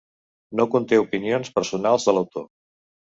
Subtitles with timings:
[0.59, 2.49] No conté opinions personals de l'autor.